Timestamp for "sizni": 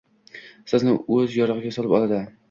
0.71-0.95